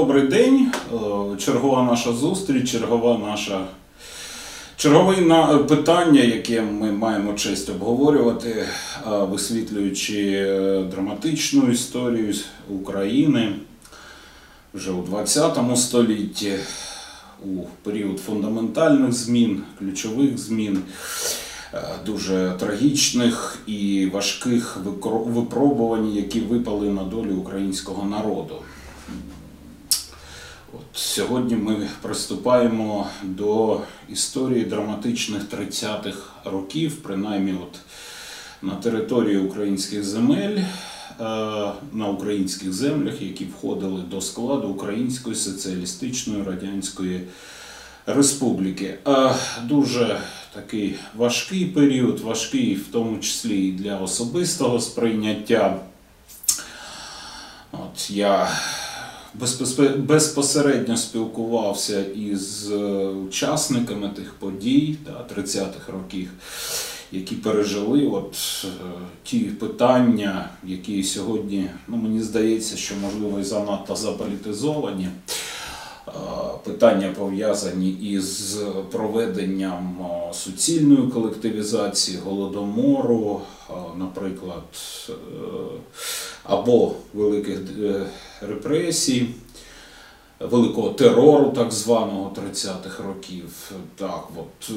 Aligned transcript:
Добрий 0.00 0.22
день. 0.22 0.72
Е, 0.92 1.36
Чергова 1.36 1.82
наша 1.82 2.12
зустріч, 2.12 2.70
чергова 2.70 3.18
наша. 3.18 3.64
Чергове 4.76 5.58
питання, 5.58 6.20
яке 6.20 6.62
ми 6.62 6.92
маємо 6.92 7.32
честь 7.32 7.68
обговорювати, 7.68 8.50
е, 8.50 8.66
висвітлюючи 9.06 10.32
е, 10.32 10.82
драматичну 10.90 11.70
історію 11.70 12.34
України 12.68 13.52
вже 14.74 14.90
у 14.90 15.02
ХХ 15.02 15.76
столітті, 15.76 16.52
у 17.44 17.48
період 17.82 18.20
фундаментальних 18.20 19.12
змін, 19.12 19.62
ключових 19.78 20.38
змін, 20.38 20.82
дуже 22.06 22.52
трагічних 22.60 23.58
і 23.66 24.10
важких 24.12 24.78
випробувань, 25.26 26.12
які 26.14 26.40
випали 26.40 26.88
на 26.88 27.04
долю 27.04 27.34
українського 27.34 28.04
народу. 28.08 28.54
Сьогодні 30.94 31.56
ми 31.56 31.88
приступаємо 32.02 33.06
до 33.22 33.80
історії 34.08 34.64
драматичних 34.64 35.42
30-х 35.42 36.18
років, 36.44 36.96
принаймні 37.02 37.52
от 37.62 37.78
на 38.62 38.74
території 38.74 39.38
українських 39.38 40.04
земель, 40.04 40.56
е, 40.58 40.64
на 41.92 42.08
українських 42.08 42.72
землях, 42.72 43.22
які 43.22 43.44
входили 43.44 44.02
до 44.02 44.20
складу 44.20 44.68
Української 44.68 45.36
соціалістичної 45.36 46.42
радянської 46.42 47.20
республіки. 48.06 48.98
Е, 49.08 49.34
Дуже 49.64 50.20
такий 50.54 50.94
важкий 51.16 51.64
період, 51.66 52.20
важкий 52.20 52.74
в 52.74 52.86
тому 52.92 53.18
числі 53.18 53.68
і 53.68 53.72
для 53.72 53.96
особистого 53.98 54.80
сприйняття. 54.80 55.80
От 57.72 58.10
я 58.10 58.50
безпосередньо 59.96 60.96
спілкувався 60.96 62.04
із 62.04 62.70
е, 62.70 62.76
учасниками 63.28 64.08
тих 64.08 64.34
подій 64.34 64.96
да, 65.06 65.34
30-х 65.34 65.92
років, 65.92 66.30
які 67.12 67.34
пережили 67.34 68.06
от, 68.06 68.36
е, 68.64 68.68
ті 69.22 69.38
питання, 69.38 70.50
які 70.64 71.02
сьогодні, 71.02 71.70
ну, 71.88 71.96
мені 71.96 72.22
здається, 72.22 72.76
що 72.76 72.94
можливо 73.02 73.40
і 73.40 73.44
занадто 73.44 73.96
заполітизовані. 73.96 75.08
Е, 76.14 76.20
Питання 76.64 77.14
пов'язані 77.18 77.90
із 77.90 78.58
проведенням 78.90 79.96
е, 80.00 80.34
суцільної 80.34 81.10
колективізації 81.10 82.18
голодомору, 82.24 83.40
е, 83.70 83.72
наприклад, 83.98 84.62
або 86.44 86.92
великих 87.14 87.58
репресій, 88.40 89.26
великого 90.40 90.90
терору, 90.90 91.52
так 91.56 91.72
званого 91.72 92.32
30-х 92.36 93.02
років. 93.04 93.72
Так, 93.96 94.24
от, 94.36 94.70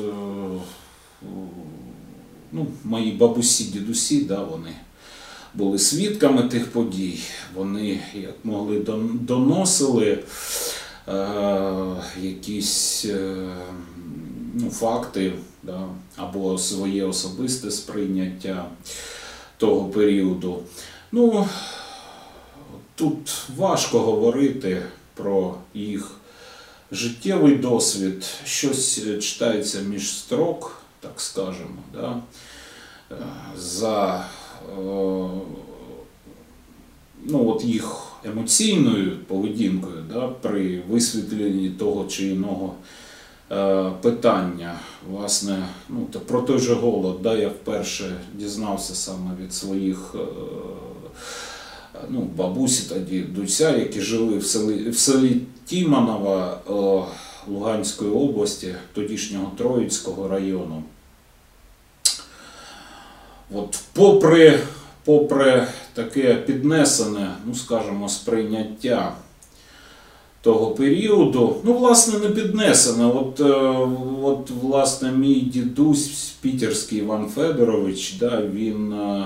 ну, 2.51 2.67
мої 2.83 3.11
бабусі, 3.11 3.63
дідусі, 3.63 4.21
да, 4.21 4.43
вони 4.43 4.75
були 5.53 5.79
свідками 5.79 6.43
тих 6.43 6.71
подій. 6.71 7.19
Вони 7.55 7.99
як 8.13 8.35
могли 8.43 8.79
доносили 9.21 10.19
якісь 12.21 13.05
е, 13.05 13.47
ну, 14.53 14.69
факти 14.69 15.33
да, 15.63 15.87
або 16.15 16.57
своє 16.57 17.03
особисте 17.03 17.71
сприйняття 17.71 18.65
того 19.57 19.89
періоду. 19.89 20.63
Ну, 21.11 21.47
тут 22.95 23.45
важко 23.57 23.99
говорити 23.99 24.83
про 25.13 25.55
їх 25.73 26.11
життєвий 26.91 27.55
досвід, 27.55 28.25
щось 28.45 29.01
е, 29.07 29.17
читається 29.17 29.79
між 29.79 30.17
строк, 30.17 30.81
так 30.99 31.21
скажемо, 31.21 31.83
да, 31.93 32.21
е, 33.11 33.15
за 33.57 34.25
е, 34.69 34.83
ну, 37.25 37.49
от 37.49 37.63
їх 37.63 38.12
емоційною 38.25 39.17
поведінкою 39.27 40.03
да, 40.13 40.27
при 40.27 40.81
висвітленні 40.89 41.69
того 41.69 42.05
чи 42.05 42.27
іного 42.27 42.73
е, 43.51 43.91
питання. 44.01 44.79
Власне, 45.09 45.67
ну, 45.89 46.07
та 46.11 46.19
про 46.19 46.41
той 46.41 46.59
же 46.59 46.73
голод, 46.73 47.21
да, 47.21 47.35
я 47.35 47.49
вперше 47.49 48.15
дізнався 48.33 48.95
саме 48.95 49.31
від 49.41 49.53
своїх. 49.53 50.15
Е, 50.15 50.19
ну, 52.09 52.21
бабусі 52.35 52.89
та 52.89 52.99
дідуся, 52.99 53.77
які 53.77 54.01
жили 54.01 54.37
в 54.37 54.45
селі, 54.45 54.89
в 54.89 54.97
селі 54.97 55.41
Тіманова 55.65 56.57
е, 56.67 56.73
Луганської 57.51 58.11
області, 58.11 58.75
тодішнього 58.93 59.51
Троїцького 59.57 60.27
району. 60.27 60.83
От, 63.53 63.79
попри, 63.93 64.59
попри 65.05 65.67
таке 65.93 66.35
піднесене, 66.35 67.35
ну 67.45 67.55
скажімо, 67.55 68.09
сприйняття 68.09 69.13
того 70.41 70.71
періоду, 70.71 71.55
ну, 71.63 71.73
власне, 71.73 72.19
не 72.19 72.29
піднесене. 72.29 73.05
От, 73.05 73.39
е, 73.39 73.43
от 74.23 74.49
власне, 74.61 75.11
мій 75.11 75.39
дідусь, 75.39 76.33
Пітерський 76.41 76.99
Іван 76.99 77.27
Федорович, 77.27 78.13
да, 78.19 78.41
він. 78.53 78.93
е, 78.93 79.25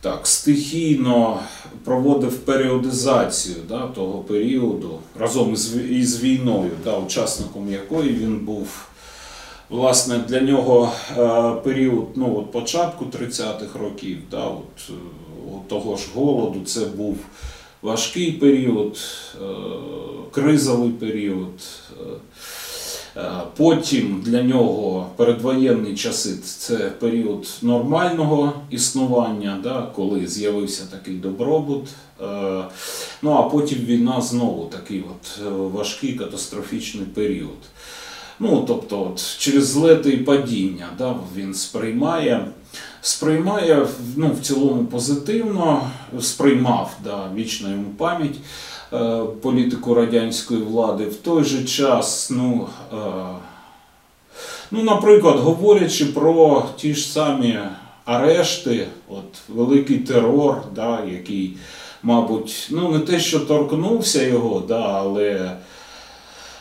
так, 0.00 0.26
стихійно 0.26 1.40
проводив 1.84 2.38
періодизацію 2.38 3.56
да, 3.68 3.86
того 3.86 4.18
періоду 4.18 4.98
разом 5.18 5.52
із, 5.52 5.76
із 5.90 6.22
війною, 6.22 6.70
да, 6.84 6.98
учасником 6.98 7.72
якої 7.72 8.10
він 8.10 8.38
був. 8.38 8.86
Власне, 9.68 10.18
для 10.28 10.40
нього 10.40 10.92
е, 11.10 11.52
період 11.64 12.06
ну, 12.14 12.38
от 12.38 12.52
початку 12.52 13.04
30-х 13.04 13.78
років, 13.78 14.18
да, 14.30 14.44
от, 14.44 14.90
е, 14.90 14.92
от 15.54 15.68
того 15.68 15.96
ж 15.96 16.06
голоду, 16.14 16.60
це 16.64 16.80
був 16.80 17.16
важкий 17.82 18.32
період, 18.32 18.98
е, 19.34 19.46
кризовий 20.30 20.90
період. 20.90 21.60
Потім 23.56 24.22
для 24.26 24.42
нього 24.42 25.06
передвоєнні 25.16 25.96
часи 25.96 26.36
це 26.44 26.76
період 26.76 27.48
нормального 27.62 28.52
існування, 28.70 29.60
да, 29.62 29.92
коли 29.96 30.26
з'явився 30.26 30.82
такий 30.90 31.14
добробут. 31.14 31.88
Ну 33.22 33.32
а 33.32 33.42
потім 33.42 33.78
війна 33.78 34.20
знову 34.20 34.64
такий 34.64 35.04
от 35.10 35.52
важкий 35.72 36.12
катастрофічний 36.12 37.06
період. 37.06 37.58
Ну, 38.38 38.64
тобто, 38.66 39.02
от, 39.02 39.38
через 39.38 39.66
злети 39.66 40.10
і 40.10 40.16
падіння 40.16 40.86
да, 40.98 41.14
він 41.36 41.54
сприймає, 41.54 42.46
сприймає 43.00 43.86
ну, 44.16 44.32
в 44.32 44.46
цілому 44.46 44.84
позитивно, 44.84 45.90
сприймав 46.20 46.96
да, 47.04 47.30
вічна 47.34 47.70
йому 47.70 47.90
пам'ять 47.98 48.36
е, 48.92 49.22
політику 49.42 49.94
радянської 49.94 50.62
влади. 50.62 51.04
В 51.04 51.16
той 51.16 51.44
же 51.44 51.64
час, 51.64 52.30
ну, 52.30 52.68
е, 52.92 52.96
ну, 54.70 54.82
наприклад, 54.82 55.38
говорячи 55.38 56.06
про 56.06 56.64
ті 56.76 56.94
ж 56.94 57.08
самі 57.08 57.58
арешти, 58.04 58.86
от, 59.08 59.24
великий 59.48 59.98
терор, 59.98 60.62
да, 60.74 61.04
який, 61.12 61.56
мабуть, 62.02 62.68
ну, 62.70 62.88
не 62.88 62.98
те, 62.98 63.20
що 63.20 63.40
торкнувся 63.40 64.22
його, 64.22 64.62
да, 64.68 64.82
але. 64.82 65.56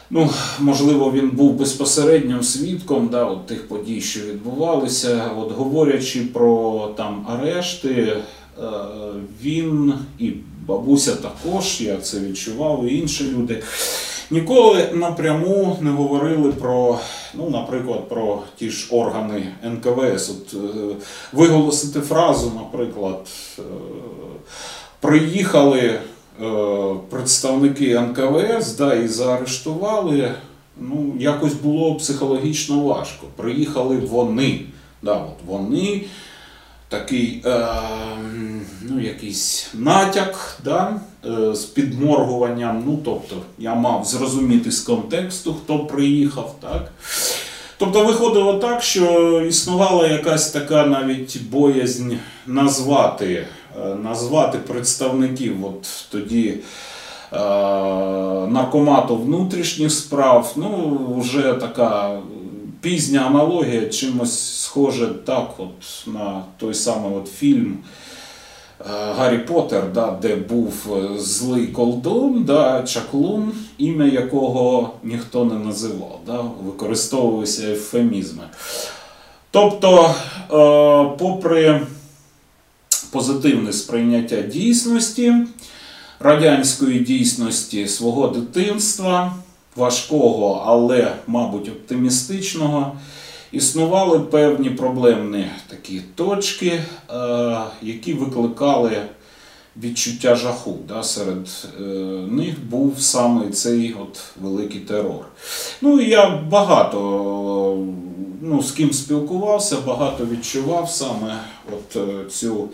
Ну, 0.10 0.30
можливо, 0.60 1.12
він 1.12 1.30
був 1.30 1.54
безпосереднім 1.54 2.44
свідком 2.44 3.07
да, 3.07 3.25
от 3.25 3.46
тих 3.46 3.68
подій, 3.68 4.02
що 4.02 4.19
відбувалися. 4.19 5.31
От 5.38 5.52
говорячи 5.52 6.22
про 6.22 6.90
там 6.98 7.28
арешти, 7.30 7.92
е, 7.92 8.63
він 9.44 9.94
і 10.19 10.34
бабуся 10.68 11.16
також, 11.16 11.81
я 11.81 11.98
це 11.98 12.19
відчував, 12.19 12.86
і 12.86 12.98
інші 12.98 13.31
люди. 13.31 13.63
Ніколи 14.31 14.90
напряму 14.94 15.78
не 15.81 15.92
говорили 15.92 16.52
про, 16.52 17.00
ну, 17.34 17.50
наприклад, 17.50 18.10
про 18.10 18.42
ті 18.56 18.69
ж 18.69 18.88
органи 18.92 19.54
НКВС. 19.63 20.31
От, 20.31 20.54
е, 20.54 20.96
виголосити 21.34 22.02
фразу, 22.02 22.52
наприклад, 22.56 23.28
е, 23.60 23.62
приїхали 25.00 26.00
представники 27.09 27.99
НКВС 27.99 28.77
да, 28.77 28.93
і 28.93 29.07
заарештували. 29.07 30.35
Ну, 30.77 31.13
якось 31.19 31.53
було 31.53 31.95
психологічно 31.95 32.79
важко. 32.79 33.27
Приїхали 33.35 33.97
вони. 33.97 34.61
Да, 35.01 35.13
от 35.13 35.45
вони 35.45 36.05
такий 36.89 37.41
е, 37.45 37.67
ну, 38.81 39.01
якийсь 39.01 39.69
натяк 39.73 40.59
да, 40.63 41.01
е, 41.25 41.55
з 41.55 41.65
підморгуванням. 41.65 42.83
Ну, 42.87 42.99
тобто, 43.05 43.35
я 43.57 43.75
мав 43.75 44.05
зрозуміти 44.05 44.71
з 44.71 44.79
контексту, 44.79 45.53
хто 45.63 45.79
приїхав. 45.79 46.55
Так? 46.61 46.91
Тобто 47.77 48.05
виходило 48.05 48.53
так, 48.53 48.83
що 48.83 49.41
існувала 49.49 50.07
якась 50.07 50.51
така 50.51 50.85
навіть 50.85 51.41
боязнь 51.49 52.13
назвати, 52.47 53.33
е, 53.33 53.47
назвати 54.04 54.57
представників 54.57 55.66
от 55.66 55.88
тоді 56.12 56.57
наркомату 58.51 59.16
внутрішніх 59.16 59.92
справ. 59.92 60.54
Ну, 60.56 61.00
вже 61.18 61.54
така 61.54 62.19
пізня 62.81 63.19
аналогія, 63.19 63.89
чимось 63.89 64.62
схоже 64.62 65.07
так, 65.07 65.50
от 65.57 66.07
на 66.07 66.44
той 66.57 66.74
самий 66.74 67.18
от 67.18 67.27
фільм. 67.27 67.77
Гаррі 69.18 69.38
Поттер, 69.38 69.83
да, 69.94 70.18
де 70.21 70.36
був 70.36 70.74
злий 71.18 71.68
колдун, 71.68 72.44
да, 72.44 72.83
чаклун, 72.83 73.51
ім'я 73.78 74.06
якого 74.06 74.89
ніхто 75.04 75.45
не 75.45 75.56
називав, 75.56 76.19
да, 76.25 76.42
використовувалися 76.66 77.71
ефемізми. 77.71 78.44
Тобто, 79.51 80.06
е, 80.06 81.18
попри 81.18 81.81
позитивне 83.15 83.73
сприйняття 83.73 84.41
дійсності, 84.41 85.33
радянської 86.19 87.00
дійсності 87.00 87.88
свого 87.88 88.27
дитинства, 88.27 89.33
важкого, 89.75 90.63
але, 90.65 91.13
мабуть, 91.27 91.69
оптимістичного, 91.69 92.97
існували 93.51 94.19
певні 94.19 94.69
проблемні 94.69 95.47
такі 95.67 96.01
точки, 96.15 96.67
е, 96.67 96.83
які 97.81 98.13
викликали 98.13 98.91
відчуття 99.83 100.35
жаху. 100.35 100.77
Серед 101.01 101.47
е, 101.79 101.83
них 102.29 102.65
був 102.65 103.01
саме 103.01 103.50
цей 103.50 103.94
от 103.94 104.21
великий 104.41 104.79
терор. 104.79 105.25
Ну 105.81 106.00
і 106.00 106.09
я 106.09 106.29
багато 106.29 107.00
ну, 108.41 108.63
з 108.63 108.71
ким 108.71 108.94
спілкувався, 108.94 109.77
багато 109.88 110.25
відчував 110.25 110.89
саме 110.89 111.39
от 111.73 111.95
е, 111.95 112.29
цю. 112.29 112.69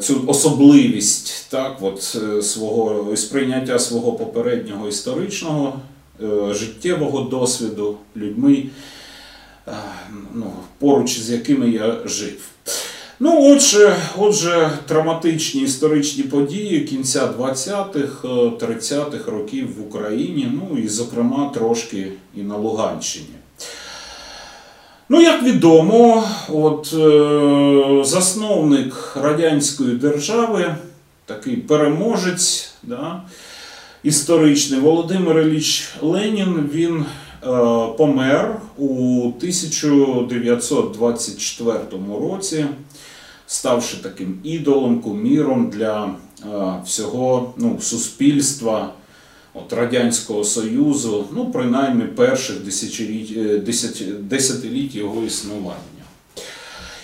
Цю 0.00 0.24
особливість 0.26 1.46
так, 1.50 1.76
от, 1.80 2.02
свого 2.44 3.16
сприйняття 3.16 3.78
свого 3.78 4.12
попереднього 4.12 4.88
історичного 4.88 5.80
життєвого 6.50 7.20
досвіду 7.20 7.96
людьми, 8.16 8.62
ну, 10.34 10.52
поруч 10.78 11.18
з 11.18 11.30
якими 11.30 11.70
я 11.70 11.96
жив. 12.04 12.38
Ну, 13.20 13.52
отже, 13.52 13.96
отже, 14.18 14.70
травматичні 14.86 15.62
історичні 15.62 16.22
події 16.22 16.80
кінця 16.80 17.32
20-х, 17.38 18.28
30-х 18.66 19.30
років 19.30 19.76
в 19.78 19.88
Україні, 19.88 20.52
ну 20.52 20.78
і, 20.78 20.88
зокрема, 20.88 21.50
трошки 21.54 22.12
і 22.36 22.42
на 22.42 22.56
Луганщині. 22.56 23.26
Ну, 25.08 25.20
як 25.20 25.42
відомо, 25.42 26.24
от 26.48 26.94
е, 26.94 28.04
засновник 28.04 29.16
Радянської 29.22 29.96
держави, 29.96 30.74
такий 31.24 31.56
переможець 31.56 32.74
да, 32.82 33.22
історичний 34.02 34.80
Володимир 34.80 35.40
Ілліч 35.40 35.88
Ленін, 36.02 36.70
він 36.72 37.04
Е, 37.46 37.48
помер 37.96 38.60
у 38.76 39.18
1924 39.38 41.78
році, 42.20 42.66
ставши 43.46 43.96
таким 43.96 44.38
ідолом, 44.42 45.00
куміром 45.00 45.70
для 45.70 46.04
е, 46.04 46.10
всього 46.84 47.54
ну, 47.56 47.80
суспільства 47.80 48.92
от, 49.58 49.72
Радянського 49.72 50.44
Союзу, 50.44 51.26
ну, 51.32 51.50
принаймні 51.50 52.04
перших 52.04 52.56
десятиліть 54.20 54.94
його 54.94 55.22
існування. 55.26 55.76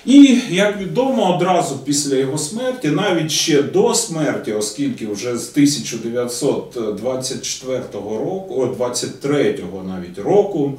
І, 0.06 0.38
як 0.50 0.80
відомо, 0.80 1.36
одразу 1.36 1.78
після 1.78 2.16
його 2.16 2.38
смерті, 2.38 2.88
навіть 2.88 3.30
ще 3.30 3.62
до 3.62 3.94
смерті, 3.94 4.52
оскільки 4.52 5.06
вже 5.06 5.38
з 5.38 5.50
1924 5.50 7.82
року, 7.92 8.76
23-го 8.78 9.82
навіть 9.82 10.18
року, 10.18 10.78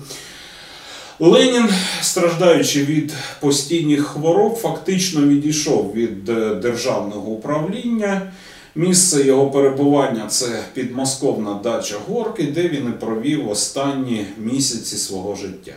Ленін, 1.20 1.70
страждаючи 2.02 2.86
від 2.86 3.14
постійних 3.40 4.06
хвороб, 4.06 4.56
фактично 4.56 5.28
відійшов 5.28 5.94
від 5.96 6.30
е, 6.30 6.56
державного 6.56 7.32
управління. 7.32 8.32
Місце 8.76 9.24
його 9.24 9.52
перебування 9.52 10.28
це 10.28 10.46
підмосковна 10.74 11.60
дача 11.64 11.96
Горки, 12.08 12.44
де 12.44 12.68
він 12.68 12.88
і 12.88 13.00
провів 13.00 13.50
останні 13.50 14.26
місяці 14.38 14.98
свого 14.98 15.36
життя. 15.36 15.74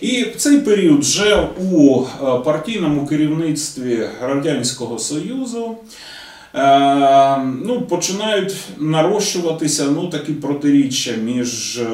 І 0.00 0.22
в 0.22 0.36
цей 0.36 0.58
період 0.58 1.00
вже 1.00 1.48
у 1.72 2.02
е, 2.02 2.38
партійному 2.44 3.06
керівництві 3.06 4.08
Радянського 4.22 4.98
Союзу 4.98 5.76
е, 6.54 7.38
ну, 7.64 7.82
починають 7.82 8.54
нарощуватися 8.78 9.84
ну, 9.84 10.08
такі 10.08 10.32
протиріччя 10.32 11.12
між 11.12 11.78
е, 11.78 11.86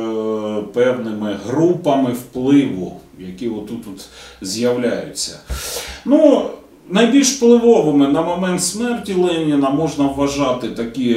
певними 0.75 1.39
групами 1.47 2.13
впливу, 2.13 3.01
які 3.19 3.49
отут 3.49 3.87
-от 3.87 4.07
з'являються. 4.41 5.39
Ну, 6.05 6.51
Найбільш 6.89 7.37
впливовими 7.37 8.09
на 8.09 8.23
момент 8.23 8.63
смерті 8.63 9.15
Леніна 9.15 9.71
можна 9.71 10.07
вважати 10.07 10.69
такі 10.69 11.17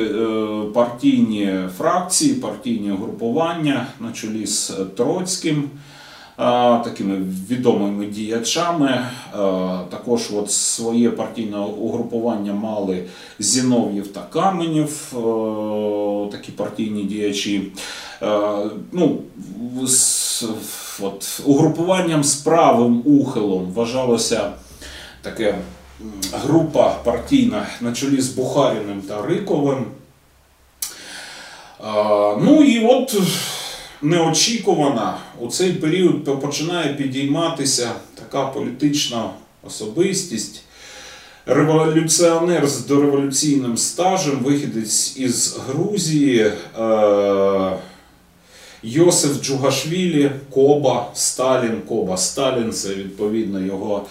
партійні 0.74 1.60
фракції, 1.78 2.34
партійні 2.34 2.90
групування 2.90 3.88
на 4.00 4.12
чолі 4.12 4.46
з 4.46 4.72
Троцьким 4.98 5.70
такими 6.84 7.22
відомими 7.50 8.06
діячами. 8.06 9.06
Також 9.90 10.30
от 10.34 10.52
своє 10.52 11.10
партійне 11.10 11.58
угрупування 11.58 12.54
мали 12.54 13.04
Зінов'єв 13.40 14.08
та 14.08 14.22
Каменів, 14.22 15.14
такі 16.32 16.52
партійні 16.52 17.04
діячі. 17.04 17.72
Ну, 18.92 19.18
з 19.84 20.44
от, 21.02 21.42
Угрупуванням 21.46 22.24
з 22.24 22.36
правим 22.36 23.02
ухилом 23.06 23.72
вважалося 23.76 24.52
таке 25.22 25.56
група 26.34 26.90
партійна 26.90 27.68
на 27.82 27.94
чолі 27.94 28.22
з 28.22 28.30
Бухаріним 28.30 29.02
та 29.02 29.22
Риковим. 29.22 29.86
Ну 32.42 32.64
і 32.64 32.86
от 32.86 33.22
неочікувана 34.02 35.18
у 35.40 35.48
цей 35.48 35.74
період 35.74 36.42
починає 36.42 36.94
підійматися 36.94 37.92
така 38.16 38.46
політична 38.46 39.30
особистість. 39.64 40.62
Революціонер 41.46 42.68
з 42.68 42.86
дореволюційним 42.86 43.78
стажем, 43.78 44.40
вихідець 44.44 45.18
із 45.18 45.58
Грузії, 45.68 46.52
е, 46.80 47.72
Йосиф 48.84 49.42
Джугашвілі, 49.42 50.32
Коба, 50.50 51.12
Сталін, 51.14 51.82
Коба 51.88 52.18
Сталін 52.18 52.74
це 52.74 52.90
відповідно 52.90 53.60
його 53.60 54.06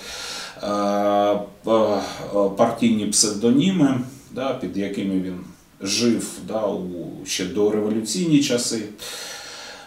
партійні 2.57 3.07
псевдоніми, 3.07 4.01
да, 4.35 4.55
під 4.55 4.77
якими 4.77 5.15
він 5.15 5.39
жив 5.81 6.29
да, 6.49 6.67
у 6.67 7.07
ще 7.25 7.45
до 7.45 7.71
революційні 7.71 8.43
часи. 8.43 8.83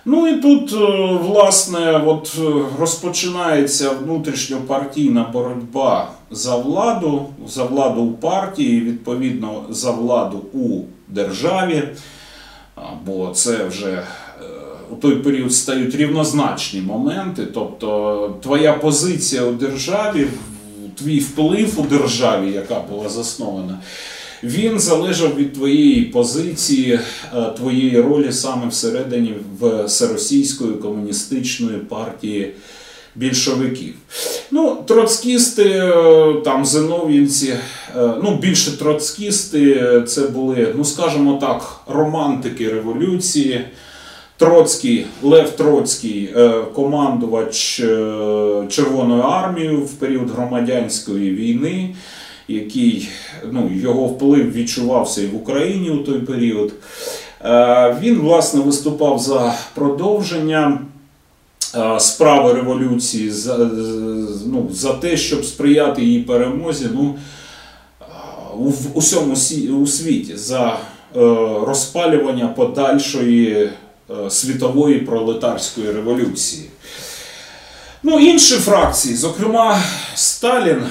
Ну 0.06 0.28
і 0.28 0.42
тут, 0.42 0.74
е, 0.74 1.18
власне, 1.22 2.04
от 2.06 2.38
е, 2.40 2.52
розпочинається 2.80 3.90
внутрішньопартійна 3.90 5.30
боротьба 5.34 6.12
за 6.32 6.56
владу, 6.56 7.26
за 7.48 7.64
владу 7.64 8.02
у 8.02 8.12
партії, 8.12 8.82
відповідно, 8.82 9.64
за 9.70 9.92
владу 9.92 10.42
у 10.54 10.82
державі. 11.08 11.84
Бо 13.06 13.32
це 13.34 13.66
вже 13.66 13.92
е, 13.92 14.04
у 14.92 14.96
той 14.96 15.16
період 15.16 15.54
стають 15.54 15.96
рівнозначні 15.96 16.82
моменти. 16.82 17.46
Тобто 17.54 18.36
твоя 18.42 18.74
позиція 18.74 19.44
у 19.44 19.52
державі, 19.52 20.28
твій 20.96 21.20
вплив 21.20 21.80
у 21.80 21.84
державі, 21.84 22.52
яка 22.52 22.80
була 22.80 23.10
заснована 23.10 23.80
він 24.44 24.80
залежав 24.80 25.36
від 25.36 25.54
твоєї 25.54 26.02
позиції, 26.02 27.00
е, 27.36 27.46
твоєї 27.58 28.02
ролі 28.02 28.32
саме 28.32 28.68
всередині 28.68 29.34
всеросійської 29.86 30.72
комуністичної 30.72 31.78
партії 31.78 32.54
більшовиків. 33.16 33.94
Ну, 34.52 34.84
Троцкісти, 34.88 35.64
е, 35.64 36.34
там 36.46 36.66
зинов'їнці, 36.66 37.48
е, 37.48 38.14
ну 38.24 38.38
більше 38.42 38.78
троцкісти, 38.78 40.04
це 40.08 40.22
були, 40.22 40.74
ну 40.78 40.86
скажімо 40.86 41.38
так, 41.42 41.82
романтики 41.88 42.70
революції. 42.70 43.66
Троцький, 44.42 45.06
Лев 45.24 45.50
Троцький, 45.50 46.36
командувач 46.74 47.76
Червоною 48.70 49.22
армією 49.22 49.82
в 49.82 49.92
період 49.94 50.32
громадянської 50.32 51.36
війни 51.36 51.96
який 52.52 53.10
ну, 53.52 53.72
його 53.74 54.06
вплив 54.06 54.54
відчувався 54.54 55.22
і 55.22 55.28
в 55.28 55.36
Україні 55.36 55.90
у 55.90 55.98
той 55.98 56.20
період. 56.20 56.74
Е, 57.42 57.98
він, 58.02 58.20
власне, 58.20 58.62
виступав 58.62 59.20
за 59.20 59.54
продовження 59.76 60.82
е, 61.76 62.00
справи 62.00 62.54
революції, 62.54 63.30
за 63.30 63.58
ну, 64.46 64.70
за 64.72 64.94
те, 64.94 65.18
щоб 65.18 65.46
сприяти 65.46 66.02
її 66.02 66.22
перемозі 66.22 66.90
ну, 66.94 67.16
у 68.58 68.72
усьому 68.94 69.34
у 69.82 69.88
світі, 69.88 70.36
за 70.36 70.78
розпалювання 71.66 72.48
подальшої 72.48 73.54
е, 73.54 73.70
світової 74.30 75.00
пролетарської 75.00 75.92
революції. 75.92 76.70
Ну, 78.04 78.20
інші 78.20 78.56
фракції, 78.56 79.16
зокрема 79.16 79.80
Сталін, 80.16 80.82
е, 80.82 80.90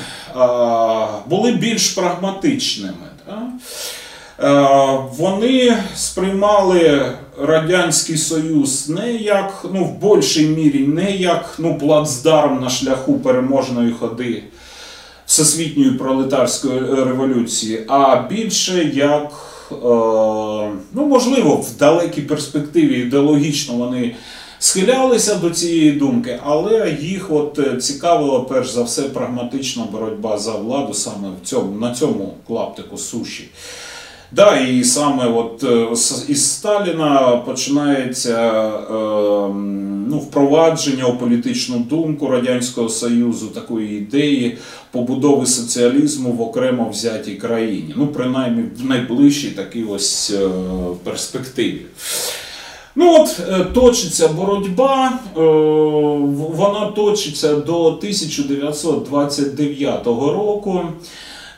були 1.27 1.53
більш 1.53 1.89
прагматичними. 1.89 2.95
Е, 3.29 4.99
Вони 5.17 5.77
сприймали 5.97 7.13
Радянський 7.43 8.17
Союз 8.17 8.89
не 8.89 9.13
як, 9.13 9.67
ну, 9.75 9.85
в 9.85 10.17
більшій 10.17 10.47
мірі, 10.47 10.87
не 10.87 11.11
як 11.11 11.55
ну, 11.59 11.79
плацдарм 11.79 12.61
на 12.61 12.71
шляху 12.71 13.15
переможної 13.19 13.93
ходи 14.01 14.43
Всесвітньої 15.27 15.91
пролетарської 15.91 16.81
революції, 16.81 17.85
а 17.89 18.23
більше 18.31 18.85
як, 18.95 19.33
е, 19.33 19.50
ну, 20.93 21.07
можливо, 21.07 21.57
в 21.57 21.77
далекій 21.79 22.23
перспективі 22.23 23.01
ідеологічно 23.01 23.75
вони 23.75 24.15
схилялися 24.59 25.35
до 25.35 25.51
цієї 25.51 25.93
думки, 25.93 26.41
але 26.45 26.97
їх 27.01 27.31
от 27.31 27.59
е, 27.59 27.77
цікавила 27.77 28.41
перш 28.41 28.71
за 28.71 28.83
все 28.83 29.03
прагматична 29.03 29.85
боротьба 29.93 30.39
за 30.39 30.53
владу 30.53 30.95
саме 30.95 31.29
в 31.43 31.47
цьому, 31.47 31.81
на 31.81 31.95
цьому 31.95 32.35
клаптику 32.47 32.99
суші. 32.99 33.49
Да, 34.33 34.61
і 34.61 34.85
саме 34.85 35.27
от 35.27 35.65
е, 35.65 35.87
із 36.29 36.53
Сталіна 36.53 37.43
починається 37.47 38.69
е, 38.69 38.73
ну, 40.09 40.19
впровадження 40.19 41.05
у 41.05 41.17
політичну 41.17 41.79
думку 41.79 42.29
Радянського 42.29 42.89
Союзу 42.89 43.47
такої 43.47 43.99
ідеї 43.99 44.59
побудови 44.91 45.47
соціалізму 45.47 46.33
в 46.33 46.43
окремо 46.43 46.89
взятій 46.89 47.35
країні. 47.35 47.95
Ну, 47.97 48.07
принаймні 48.07 48.65
в 48.83 48.87
найближчій 48.87 49.51
такій 49.51 49.85
ось 49.85 50.31
е, 50.31 50.49
перспективі. 51.05 51.83
Ну 52.95 53.21
от 53.21 53.41
точиться 53.73 54.29
боротьба, 54.29 55.13
вона 56.57 56.87
точиться 56.97 57.55
до 57.55 57.87
1929 57.87 60.07
року. 60.07 60.83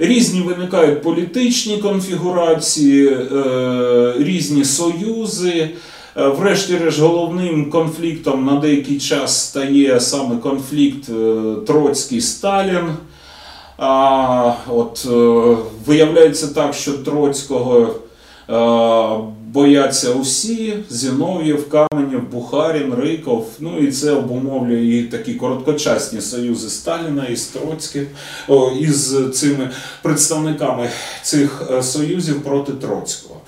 Різні 0.04 0.40
виникають 0.40 1.02
політичні 1.02 1.78
конфігурації, 1.78 3.08
е, 3.08 4.14
різні 4.18 4.64
союзи. 4.64 5.70
Е, 6.16 6.28
Врешті-решт, 6.28 6.98
головним 7.00 7.70
конфліктом 7.70 8.44
на 8.44 8.56
деякий 8.56 8.98
час 8.98 9.46
стає 9.46 10.00
саме 10.00 10.36
конфлікт 10.36 11.08
е, 11.08 11.12
Троцький-Сталін. 11.66 12.88
А, 13.78 14.52
от, 14.68 15.06
виявляється 15.86 16.46
так, 16.46 16.74
що 16.74 16.92
Троцького 16.92 17.94
бояться 19.52 20.10
усі: 20.10 20.74
Зінов'єв, 20.90 21.68
Каменєв, 21.68 22.30
Бухарін, 22.30 22.94
Риков. 22.94 23.48
Ну 23.60 23.78
і 23.78 23.92
це 23.92 24.12
обумовлює 24.12 24.98
і 24.98 25.02
такі 25.02 25.34
короткочасні 25.34 26.20
союзи 26.20 26.68
Сталіна 26.68 27.24
із 27.24 27.46
Троцьким, 27.46 28.06
із 28.80 29.16
цими 29.34 29.70
представниками 30.02 30.90
цих 31.22 31.62
е, 31.70 31.82
союзів 31.82 32.42
проти 32.42 32.72
Троцького. 32.72 33.40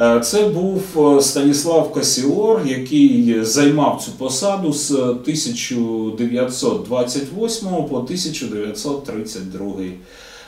Е, 0.02 0.20
Це 0.20 0.48
був 0.48 1.16
е, 1.18 1.22
Станіслав 1.22 1.94
Касіор, 1.94 2.62
який 2.66 3.44
займав 3.44 4.02
цю 4.06 4.12
посаду 4.12 4.74
з 4.74 4.92
1928 4.92 7.70
по 7.70 7.98
1932 7.98 9.72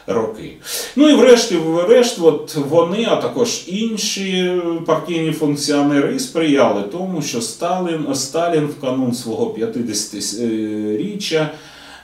роки. 0.07 0.53
Ну 0.95 1.09
і 1.09 1.15
врешті-решт, 1.15 2.19
от 2.21 2.55
вони, 2.55 3.07
а 3.09 3.15
також 3.15 3.63
інші 3.67 4.61
партійні 4.85 5.31
функціонери 5.31 6.19
сприяли 6.19 6.83
тому, 6.91 7.21
що 7.21 7.41
Сталін, 7.41 8.15
Сталін 8.15 8.65
в 8.65 8.81
канун 8.81 9.13
свого 9.13 9.55
50-річчя 9.59 11.47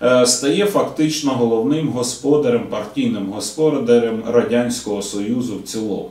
е, 0.01 0.25
стає 0.25 0.65
фактично 0.65 1.31
головним 1.31 1.89
господарем, 1.89 2.67
партійним 2.69 3.25
господарем 3.25 4.23
Радянського 4.27 5.01
Союзу 5.01 5.59
в 5.63 5.67
цілому. 5.67 6.09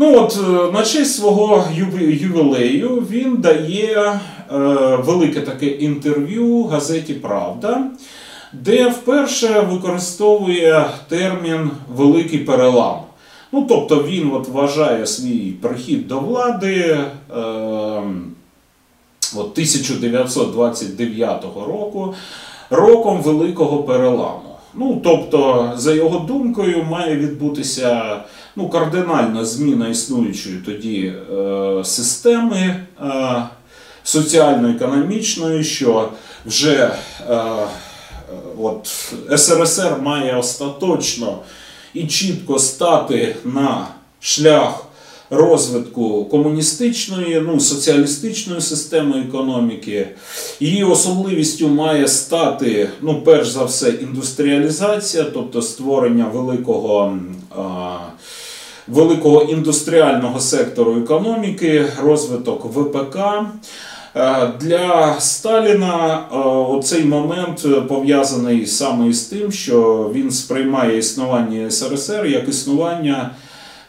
Ну 0.00 0.16
от 0.16 0.38
е, 0.38 0.72
на 0.72 0.82
честь 0.82 1.16
свого 1.16 1.64
ювілею 1.74 3.06
він 3.10 3.36
дає 3.36 3.98
е, 3.98 4.18
велике 4.96 5.40
таке 5.40 5.66
інтерв'ю 5.66 6.62
газеті 6.62 7.14
Правда, 7.14 7.82
де 8.52 8.88
вперше 8.88 9.60
використовує 9.60 10.84
термін 11.08 11.70
Великий 11.96 12.38
перелам. 12.38 13.00
Ну, 13.52 13.66
тобто 13.68 14.02
він 14.02 14.32
от 14.32 14.48
вважає 14.48 15.06
свій 15.06 15.52
прихід 15.62 16.08
до 16.08 16.20
влади 16.20 16.76
е, 16.76 17.06
от 19.36 19.52
1929 19.52 21.44
року 21.44 22.14
роком 22.70 23.22
Великого 23.22 23.82
переламу. 23.82 24.50
Ну, 24.74 25.00
тобто, 25.04 25.72
за 25.76 25.94
його 25.94 26.18
думкою, 26.18 26.84
має 26.90 27.16
відбутися 27.16 28.20
ну, 28.60 28.68
кардинальна 28.68 29.44
зміна 29.44 29.88
існуючої 29.88 30.56
тоді 30.66 31.12
е, 31.32 31.84
системи 31.84 32.86
е, 33.00 33.42
соціально-економічної, 34.04 35.64
що 35.64 36.08
вже 36.46 36.90
е, 37.28 37.34
е, 37.34 37.52
от, 38.58 39.12
СРСР 39.36 39.96
має 40.02 40.36
остаточно 40.36 41.38
і 41.94 42.06
чітко 42.06 42.58
стати 42.58 43.36
на 43.44 43.88
шлях 44.20 44.84
розвитку 45.30 46.24
комуністичної, 46.24 47.40
ну, 47.46 47.60
соціалістичної 47.60 48.60
системи 48.60 49.20
економіки. 49.20 50.08
Її 50.60 50.84
особливістю 50.84 51.68
має 51.68 52.08
стати, 52.08 52.88
ну, 53.00 53.22
перш 53.22 53.48
за 53.48 53.64
все, 53.64 53.90
індустріалізація, 53.90 55.24
тобто 55.24 55.62
створення 55.62 56.24
великого. 56.24 57.18
А, 57.58 57.98
Великого 58.92 59.42
індустріального 59.42 60.40
сектору 60.40 60.96
економіки, 60.96 61.86
розвиток 62.02 62.64
ВПК. 62.64 63.18
Е, 64.16 64.52
Для 64.60 65.16
Сталіна 65.20 66.24
е, 66.32 66.36
оцей 66.48 67.04
момент 67.04 67.66
пов'язаний 67.88 68.66
саме 68.66 69.08
із 69.08 69.22
тим, 69.22 69.52
що 69.52 70.10
він 70.14 70.30
сприймає 70.30 70.98
існування 70.98 71.70
СРСР 71.70 72.26
як 72.26 72.48
існування 72.48 73.30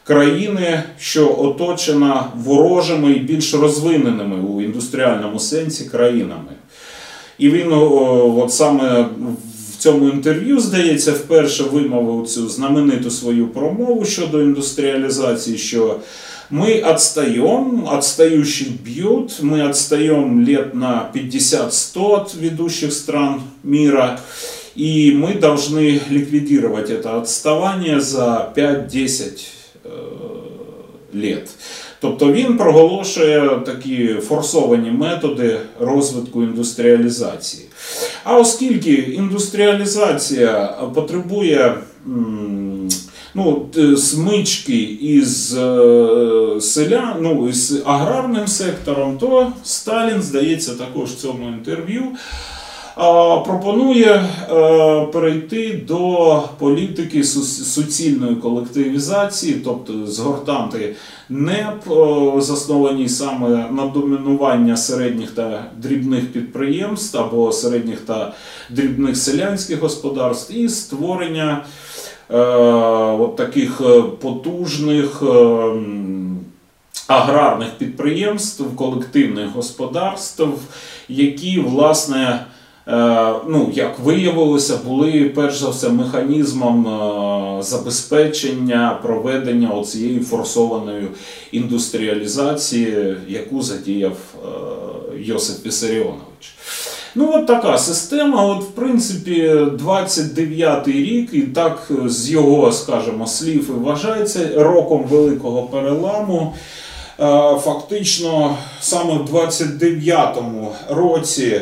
країни, 0.04 0.84
що 1.00 1.36
оточена 1.40 2.26
ворожими 2.36 3.12
і 3.12 3.20
більш 3.20 3.54
розвиненими 3.54 4.36
у 4.36 4.62
індустріальному 4.62 5.40
сенсі 5.40 5.86
країнами. 5.86 6.52
І 7.38 7.50
він 7.50 7.74
от 7.74 8.54
саме 8.54 9.02
в 9.02 9.51
цьому 9.81 10.09
інтерв'ю, 10.09 10.61
здається, 10.61 11.13
вперше 11.13 11.63
вимовив 11.63 12.27
цю 12.27 12.49
знамениту 12.49 13.11
свою 13.11 13.49
промову 13.49 14.05
щодо 14.05 14.43
індустріалізації, 14.43 15.59
що 15.59 16.01
мы 16.51 16.81
отстаем, 16.93 17.87
отстающих 17.87 18.69
бьют, 18.81 19.43
мы 19.43 19.69
отстаем 19.69 20.45
лет 20.45 20.75
на 20.75 21.11
50-100 21.15 22.11
от 22.11 22.35
ведущих 22.35 22.93
стран 22.93 23.43
мира, 23.65 24.21
и 24.77 25.13
мы 25.13 25.35
должны 25.35 26.01
ликвидировать 26.09 26.91
это 26.91 27.19
отставание 27.19 28.01
за 28.01 28.53
5-10 28.57 29.41
э, 29.85 29.91
лет. 31.13 31.49
Тобто 32.02 32.32
він 32.32 32.58
проголошує 32.58 33.50
такі 33.66 34.08
форсовані 34.08 34.92
методи 34.92 35.60
розвитку 35.80 36.44
індустріалізації. 36.44 37.64
А 38.24 38.38
оскільки 38.38 38.92
індустріалізація 38.94 40.78
потребує 40.94 41.78
ну, 43.34 43.66
смички 43.98 44.82
із 45.02 45.58
е, 45.58 46.62
селян, 46.62 47.16
ну, 47.22 47.50
із 47.50 47.82
аграрним 47.86 48.48
сектором, 48.48 49.18
то 49.18 49.54
Сталін, 49.64 50.22
здається, 50.22 50.72
також 50.72 51.10
в 51.10 51.16
цьому 51.16 51.48
інтерв'ю 51.48 52.04
пропонує 53.46 54.10
е, 54.12 55.06
перейти 55.06 55.84
до 55.88 56.44
політики 56.60 57.24
суцільної 57.24 58.36
колективізації, 58.36 59.54
тобто 59.54 60.08
згортати 60.08 60.96
НЕП, 61.30 61.92
е, 61.92 62.42
засновані 62.42 63.10
саме 63.10 63.50
на 63.72 63.86
домінування 63.86 64.78
середніх 64.78 65.32
та 65.32 65.66
дрібних 65.78 66.32
підприємств 66.32 67.18
або 67.18 67.52
середніх 67.52 68.00
та 68.00 68.34
дрібних 68.70 69.18
селянських 69.18 69.80
господарств, 69.80 70.54
і 70.56 70.70
створення 70.70 71.66
е, 72.30 72.38
от 73.20 73.36
таких 73.36 73.82
потужних. 74.22 75.24
Аграрних 77.08 77.70
підприємств, 77.70 78.64
колективних 78.76 79.50
господарств, 79.50 80.48
які, 81.10 81.60
власне, 81.60 82.46
ну, 83.48 83.72
як 83.74 84.00
виявилося, 84.00 84.78
були 84.86 85.32
перш 85.36 85.58
за 85.58 85.70
все 85.70 85.90
механізмом 85.90 86.88
е, 86.88 87.64
забезпечення 87.64 89.00
проведення 89.04 89.84
цієї 89.84 90.20
форсованої 90.20 91.08
індустріалізації, 91.52 93.16
яку 93.28 93.62
задіяв 93.62 94.18
е, 94.36 94.48
Йосип 95.20 95.66
Вісаріонович. 95.66 96.56
Ну, 97.16 97.32
от 97.36 97.48
така 97.48 97.78
система. 97.78 98.46
От, 98.46 98.64
в 98.64 98.68
принципі, 98.68 99.50
29-й 99.86 100.92
рік, 100.92 101.30
і 101.34 101.42
так 101.42 101.92
з 102.06 102.30
його, 102.30 102.72
скажімо, 102.72 103.28
слів 103.28 103.70
і 103.70 103.72
вважається 103.72 104.50
роком 104.56 105.04
великого 105.04 105.64
переламу. 105.64 106.54
Е, 107.20 107.56
Фактично, 107.60 108.58
саме 108.80 109.14
в 109.14 109.36
29-му 109.36 110.72
році 110.90 111.62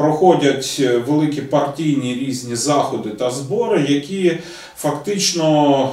проходять 0.00 0.76
е, 0.80 1.02
великі 1.08 1.40
партійні 1.40 2.14
різні 2.14 2.56
заходи 2.56 3.10
та 3.10 3.30
збори, 3.30 3.86
які 3.88 4.38
фактично 4.76 5.90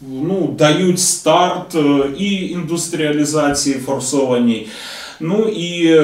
ну, 0.00 0.54
дають 0.58 1.00
старт 1.00 1.74
е, 1.74 2.10
і 2.18 2.34
індустріалізації 2.34 3.74
форсованій, 3.74 4.66
ну 5.20 5.48
і 5.48 5.86
е, 5.86 6.02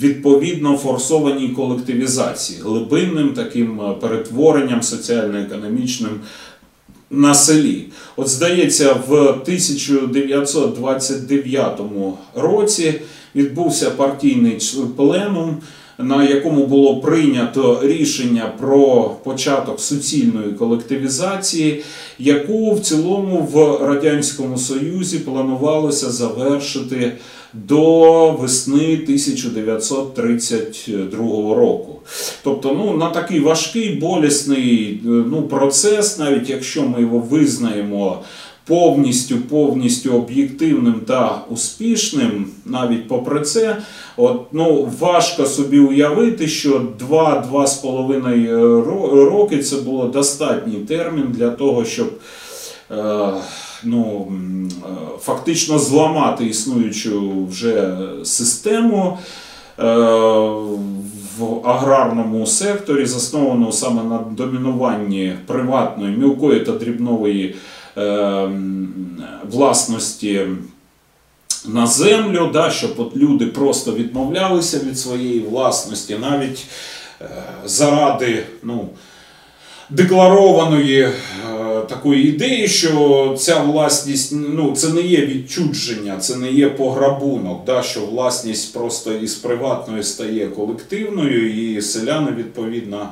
відповідно 0.00 0.76
форсованій 0.76 1.48
колективізації, 1.48 2.60
глибинним 2.62 3.28
таким 3.28 3.80
перетворенням 4.00 4.82
соціально-економічним 4.82 6.20
на 7.10 7.34
селі. 7.34 7.84
От 8.16 8.28
здається, 8.28 8.96
в 9.08 9.12
1929 9.12 11.80
році 12.34 12.94
відбувся 13.34 13.90
партійний 13.90 14.58
пленум, 14.96 15.56
на 15.98 16.24
якому 16.24 16.66
було 16.66 17.00
прийнято 17.00 17.80
рішення 17.82 18.52
про 18.60 19.10
початок 19.24 19.80
суцільної 19.80 20.52
колективізації, 20.52 21.82
яку 22.18 22.74
в 22.74 22.80
цілому 22.80 23.48
в 23.52 23.86
Радянському 23.86 24.58
Союзі 24.58 25.18
планувалося 25.18 26.10
завершити 26.10 27.12
до 27.54 28.30
весни 28.30 28.98
1932 29.02 31.54
року. 31.54 32.00
Тобто, 32.42 32.76
ну, 32.78 32.96
на 32.96 33.10
такий 33.10 33.40
важкий, 33.40 33.94
болісний 33.94 35.00
е, 35.04 35.06
ну, 35.06 35.42
процес, 35.42 36.18
навіть 36.18 36.50
якщо 36.50 36.82
ми 36.82 37.00
його 37.00 37.18
визнаємо 37.18 38.22
повністю, 38.66 39.36
повністю 39.36 40.12
об'єктивним 40.12 40.94
та 41.06 41.40
успішним, 41.50 42.46
навіть 42.66 43.08
попри 43.08 43.40
це, 43.40 43.76
от, 44.16 44.42
ну, 44.52 44.88
важко 45.00 45.46
собі 45.46 45.78
уявити, 45.78 46.48
що 46.48 46.82
2-2,5 47.10 49.30
роки 49.30 49.58
це 49.58 49.76
було 49.76 50.06
достатній 50.06 50.76
термін 50.78 51.26
для 51.28 51.50
того, 51.50 51.84
щоб 51.84 52.12
е, 52.90 52.94
ну, 53.84 54.32
е, 54.32 54.34
фактично 55.20 55.78
зламати 55.78 56.46
існуючу 56.46 57.46
вже 57.46 57.96
систему. 58.24 59.18
е, 59.78 59.84
В 61.38 61.68
аграрному 61.68 62.46
секторі 62.46 63.06
засновану 63.06 63.72
саме 63.72 64.02
на 64.04 64.18
домінуванні 64.36 65.32
приватної, 65.46 66.16
мілкої 66.16 66.60
та 66.60 66.72
дрібнової 66.72 67.54
власності 69.50 70.40
на 71.66 71.86
землю, 71.86 72.50
да, 72.52 72.70
щоб 72.70 72.94
от 72.96 73.16
люди 73.16 73.46
просто 73.46 73.92
відмовлялися 73.92 74.78
від 74.78 74.98
своєї 74.98 75.40
власності, 75.40 76.16
навіть 76.20 76.66
е, 77.20 77.28
заради 77.64 78.42
ну, 78.62 78.88
декларованої 79.90 81.00
е, 81.00 81.12
такої 81.88 82.28
ідеї, 82.28 82.68
що 82.68 83.36
ця 83.38 83.60
власність 83.60 84.32
ну, 84.32 84.72
це 84.76 84.88
не 84.88 85.00
є 85.00 85.26
відчудження, 85.26 86.16
це 86.16 86.36
не 86.36 86.52
є 86.52 86.70
пограбунок, 86.70 87.64
да, 87.64 87.82
що 87.82 88.00
власність 88.00 88.74
просто 88.74 89.12
із 89.12 89.34
приватної 89.34 90.02
стає 90.02 90.46
колективною, 90.46 91.74
і 91.74 91.82
селяни 91.82 92.30
відповідно. 92.30 93.08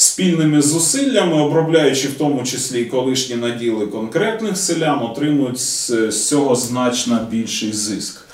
Спільними 0.00 0.62
зусиллями, 0.62 1.42
обробляючи 1.42 2.08
в 2.08 2.14
тому 2.14 2.42
числі 2.42 2.84
колишні 2.84 3.36
наділи 3.36 3.86
конкретних 3.86 4.56
селян, 4.56 5.02
отримують 5.02 5.60
з, 5.60 6.10
цього 6.28 6.54
значно 6.54 7.20
більший 7.30 7.72
зиск. 7.72 8.24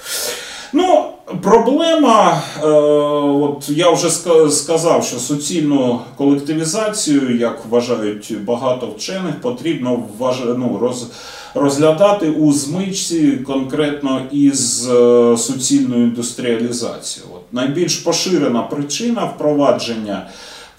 Ну, 0.73 1.05
проблема, 1.43 2.43
е, 2.63 2.67
от 2.67 3.69
я 3.69 3.91
вже 3.91 4.11
сказав, 4.51 5.05
що 5.05 5.19
суцільну 5.19 6.01
колективізацію, 6.17 7.37
як 7.37 7.63
вважають 7.71 8.45
багато 8.45 8.87
вчених, 8.97 9.41
потрібно 9.41 10.03
вваж- 10.19 10.55
ну, 10.59 10.79
роз, 10.81 11.07
розглядати 11.55 12.31
у 12.31 12.53
змичці 12.53 13.31
конкретно 13.47 14.23
із 14.33 14.89
е, 14.89 15.37
суцільною 15.37 16.03
індустріалізацією. 16.05 17.33
От 17.35 17.43
найбільш 17.53 17.97
поширена 17.97 18.63
причина 18.63 19.25
впровадження 19.25 20.27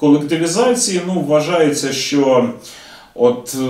колективізації 0.05 1.01
ну, 1.07 1.19
вважається, 1.27 1.93
що 1.93 2.49
от, 3.15 3.55
е, 3.55 3.65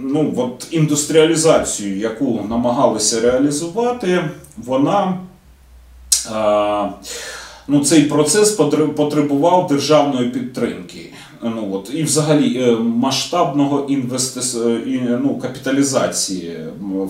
ну, 0.00 0.34
от 0.36 0.66
індустріалізацію, 0.70 1.98
яку 1.98 2.40
намагалися 2.48 3.20
реалізувати, 3.20 4.24
вона. 4.56 5.18
е, 6.32 6.92
Ну, 7.68 7.84
цей 7.84 8.02
процес 8.02 8.50
потребував 8.96 9.66
державної 9.66 10.28
підтримки. 10.28 11.12
Ну, 11.44 11.68
от, 11.72 11.90
і 11.94 12.02
взагалі 12.02 12.62
е, 12.62 12.76
масштабного 12.76 13.86
інвести... 13.88 14.40
е, 14.58 15.18
ну, 15.22 15.38
капіталізації, 15.42 16.56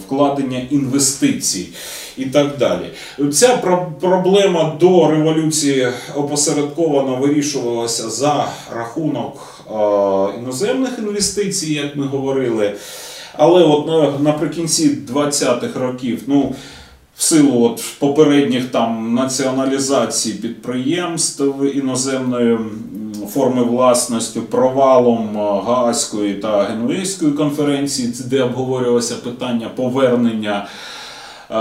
вкладення 0.06 0.60
інвестицій 0.70 1.68
і 2.16 2.24
так 2.24 2.58
далі. 2.58 2.84
Ця 3.32 3.56
проблема 4.00 4.76
до 4.80 5.10
революції 5.10 5.88
опосередковано 6.16 7.16
вирішувалася 7.16 8.10
за 8.10 8.46
рахунок 8.76 9.64
е, 9.70 9.72
іноземних 10.38 10.98
інвестицій, 10.98 11.74
як 11.74 11.96
ми 11.96 12.06
говорили. 12.06 12.72
Але 13.36 13.62
от 13.62 14.20
наприкінці 14.22 14.98
20-х 15.14 15.80
років, 15.80 16.22
ну, 16.26 16.54
в 17.16 17.22
силу 17.22 17.64
от 17.64 17.84
попередніх 17.98 18.64
там 18.64 19.14
націоналізацій 19.14 20.32
підприємств 20.32 21.44
іноземною 21.74 22.56
м, 22.56 22.70
форми 23.26 23.62
власності, 23.62 24.40
провалом 24.40 25.28
е, 25.36 25.40
Гаазької 25.66 26.34
та 26.34 26.62
Генуейської 26.62 27.32
конференції, 27.32 28.12
де 28.26 28.42
обговорювалося 28.42 29.14
питання 29.14 29.68
повернення 29.76 30.66
е, 31.50 31.54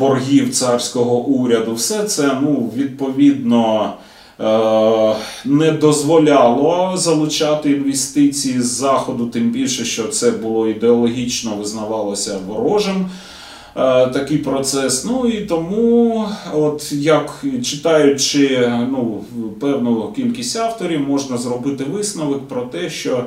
боргів 0.00 0.54
царського 0.54 1.16
уряду. 1.18 1.74
Все 1.74 2.04
це 2.04 2.30
ну, 2.42 2.70
відповідно. 2.76 3.92
е, 4.40 5.14
Не 5.44 5.70
дозволяло 5.72 6.92
залучати 6.96 7.70
інвестиції 7.70 8.60
з 8.60 8.66
заходу, 8.66 9.26
тим 9.26 9.50
більше, 9.50 9.84
що 9.84 10.08
це 10.08 10.30
було 10.30 10.68
ідеологічно 10.68 11.50
визнавалося 11.58 12.38
ворожим 12.48 13.06
такий 14.12 14.38
процес. 14.38 15.04
Ну 15.04 15.26
і 15.26 15.40
тому, 15.40 16.24
от 16.54 16.92
як 16.92 17.44
читаючи 17.64 18.72
ну, 18.90 19.24
певну 19.60 20.12
кількість 20.16 20.56
авторів, 20.56 21.00
можна 21.08 21.36
зробити 21.36 21.84
висновок 21.84 22.48
про 22.48 22.62
те, 22.62 22.90
що 22.90 23.24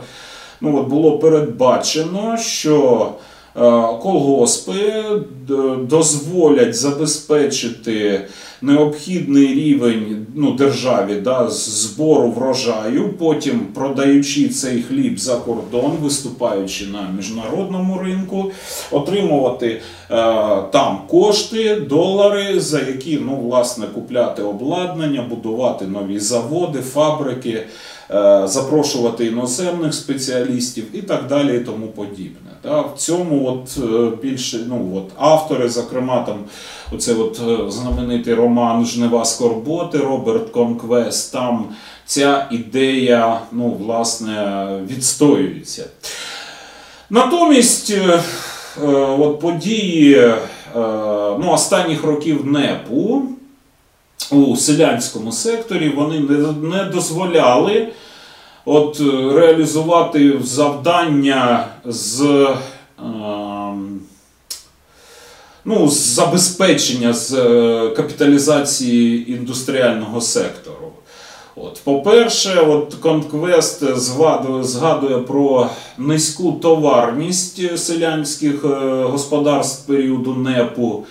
ну, 0.61 0.77
от 0.77 0.87
було 0.87 1.19
передбачено, 1.19 2.37
що 2.37 3.07
е, 3.11 3.38
колгоспи 4.01 5.03
дозволять 5.87 6.75
забезпечити 6.75 8.21
необхідний 8.61 9.47
рівень 9.47 10.25
ну, 10.35 10.51
державі 10.51 11.15
да, 11.23 11.49
збору 11.49 12.31
врожаю, 12.31 13.13
потім 13.13 13.59
продаючи 13.73 14.49
цей 14.49 14.81
хліб 14.81 15.19
за 15.19 15.35
кордон, 15.35 15.91
виступаючи 16.01 16.85
на 16.85 17.09
міжнародному 17.15 17.99
ринку, 18.03 18.51
отримувати 18.91 19.67
е, 19.67 19.81
там 20.71 21.01
кошти, 21.07 21.75
долари, 21.75 22.59
за 22.59 22.79
які 22.79 23.19
ну, 23.25 23.35
власне, 23.35 23.85
купляти 23.93 24.41
обладнання, 24.41 25.21
будувати 25.29 25.87
нові 25.87 26.19
заводи, 26.19 26.79
фабрики, 26.79 27.49
е, 27.49 27.67
запрошувати 28.45 29.25
іноземних 29.25 29.93
спеціалістів 29.93 30.83
і 30.93 31.01
так 31.01 31.27
далі, 31.27 31.57
і 31.57 31.59
тому 31.59 31.87
подібне. 31.87 32.49
Да. 32.63 32.81
В 32.81 32.93
цьому 32.97 33.47
от, 33.47 33.83
е, 33.83 34.11
більше 34.21 34.59
ну, 34.67 34.91
от, 34.95 35.11
автори, 35.17 35.69
зокрема, 35.69 36.23
там, 36.23 36.37
оце 36.91 37.13
от, 37.13 37.41
е, 37.47 37.71
знаменитий 37.71 38.33
роман 38.33 38.85
Жнива 38.85 39.25
Скорботи 39.25 39.97
Роберт 39.97 40.49
Конквест, 40.49 41.33
там 41.33 41.65
ця 42.05 42.47
ідея 42.51 43.41
ну, 43.51 43.77
власне, 43.79 44.67
відстоюється. 44.89 45.85
Натомість 47.09 47.91
е, 47.91 48.19
е, 48.83 48.87
от 49.19 49.39
події 49.39 50.13
е, 50.15 50.35
ну, 51.39 51.51
останніх 51.51 52.03
років 52.03 52.45
НЕПу 52.45 53.23
у 54.31 54.55
селянському 54.55 55.31
секторі 55.31 55.89
вони 55.89 56.19
не, 56.61 56.83
дозволяли 56.83 57.87
от, 58.65 58.99
е, 58.99 59.39
реалізувати 59.39 60.39
завдання 60.43 61.67
з, 61.85 62.47
ем, 62.99 63.99
ну, 65.65 65.87
з 65.87 65.97
забезпечення 65.97 67.13
з 67.13 67.33
е, 67.33 67.89
капіталізації 67.95 69.31
індустріального 69.31 70.21
сектору. 70.21 70.91
От, 71.55 71.81
по-перше, 71.83 72.59
от 72.59 72.93
Конквест 72.93 73.95
згадує, 73.97 74.63
згадує 74.63 75.17
про 75.17 75.69
низьку 75.97 76.51
товарність 76.51 77.77
селянських 77.79 78.65
е, 78.65 78.67
господарств 79.03 79.87
періоду 79.87 80.33
НЕПу. 80.33 81.05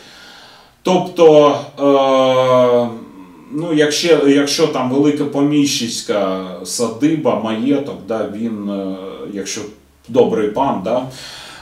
Тобто, 0.82 1.56
е, 1.78 3.07
ну, 3.52 3.72
якщо, 3.74 4.28
якщо 4.28 4.66
там 4.66 4.90
велика 4.90 5.24
поміщицька 5.24 6.46
садиба, 6.64 7.40
маєток, 7.40 7.96
да, 8.08 8.32
він, 8.36 8.70
е, 8.70 8.96
якщо 9.32 9.60
добрий 10.08 10.48
пан, 10.48 10.80
да, 10.84 11.06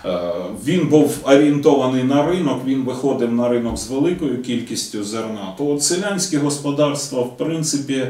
е, 0.05 0.18
він 0.64 0.87
був 0.88 1.16
орієнтований 1.25 2.05
на 2.05 2.27
ринок, 2.27 2.61
він 2.66 2.83
виходив 2.83 3.33
на 3.33 3.49
ринок 3.49 3.77
з 3.77 3.90
великою 3.90 4.42
кількістю 4.42 5.05
зерна, 5.05 5.55
то 5.59 5.66
от 5.66 5.83
селянські 5.83 6.37
господарства, 6.37 7.22
в 7.22 7.37
принципі, 7.37 8.07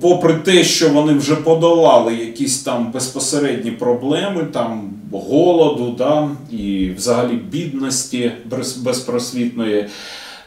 попри 0.00 0.34
те, 0.34 0.64
що 0.64 0.88
вони 0.88 1.12
вже 1.12 1.36
подолали 1.36 2.14
якісь 2.14 2.62
там 2.62 2.92
безпосередні 2.92 3.70
проблеми, 3.70 4.46
там 4.52 4.90
голоду, 5.12 5.94
да, 5.98 6.28
і 6.50 6.90
взагалі 6.96 7.34
бідності 7.34 8.32
без- 8.50 8.76
безпросвітної, 8.76 9.86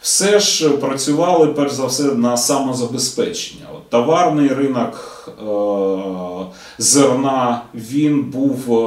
все 0.06 0.40
ж 0.40 0.70
працювали 0.70 1.48
перш 1.48 1.74
за 1.74 1.86
все 1.86 2.04
на 2.04 2.38
самозабезпечення. 2.38 3.66
От, 3.76 3.90
товарний 3.90 4.48
ринок 4.50 5.28
е- 5.28 6.46
зерна 6.78 7.62
він 7.74 8.24
був 8.24 8.80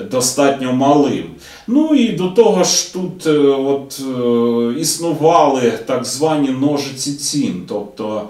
е, 0.00 0.04
достатньо 0.04 0.72
малим. 0.72 1.24
Ну 1.66 1.94
і 1.94 2.08
до 2.12 2.28
того 2.28 2.64
ж 2.64 2.92
тут 2.92 3.26
е, 3.26 3.38
от, 3.48 4.00
е, 4.00 4.80
існували 4.80 5.72
так 5.86 6.04
звані 6.04 6.48
ножиці 6.48 7.12
цін. 7.14 7.62
Тобто 7.68 8.22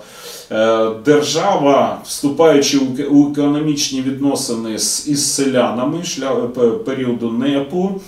е, 0.50 0.88
держава, 1.04 2.00
вступаючи 2.04 2.78
у 3.10 3.30
економічні 3.30 4.02
відносини 4.02 4.78
з, 4.78 5.08
із 5.08 5.34
селянами 5.34 6.04
шля, 6.04 6.30
періоду 6.86 7.30
НЕПу, 7.30 8.00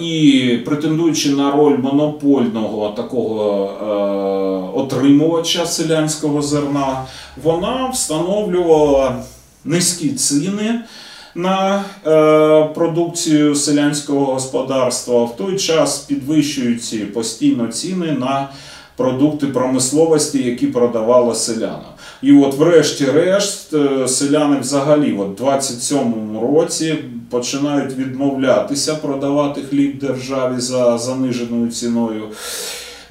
і 0.00 0.58
претендуючи 0.64 1.30
на 1.30 1.52
роль 1.52 1.78
монопольного 1.78 2.88
такого 2.88 3.64
е, 3.64 4.80
отримувача 4.80 5.66
селянського 5.66 6.42
зерна, 6.42 7.04
вона 7.42 7.90
встановлювала 7.92 9.22
низькі 9.64 10.08
ціни 10.08 10.80
на 11.34 11.84
е, 12.06 12.74
продукцію 12.74 13.54
селянського 13.54 14.24
господарства, 14.24 15.24
в 15.24 15.36
той 15.36 15.56
час 15.56 15.98
підвищуючи 15.98 16.98
постійно 16.98 17.66
ціни 17.66 18.12
на 18.12 18.48
продукти 18.96 19.46
промисловості, 19.46 20.42
які 20.42 20.66
продавала 20.66 21.34
селяна. 21.34 21.84
І 22.22 22.32
от, 22.32 22.54
врешті-решт, 22.54 23.74
е, 23.74 24.08
селяни 24.08 24.60
взагалі 24.60 25.16
от 25.18 25.40
в 25.40 25.44
27-му 25.44 26.56
році 26.56 26.94
починають 27.30 27.96
відмовлятися 27.96 28.94
продавати 28.94 29.62
хліб 29.62 29.98
державі 29.98 30.60
за 30.60 30.98
заниженою 30.98 31.70
ціною. 31.70 32.28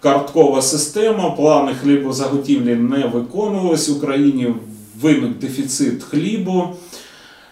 карткова 0.00 0.62
система, 0.62 1.30
плани 1.30 1.74
хлібозаготівлі 1.74 2.74
не 2.74 3.06
виконувались. 3.06 3.88
В 3.88 3.96
Україні 3.96 4.54
виник 5.00 5.38
дефіцит 5.38 6.02
хлібу. 6.02 6.68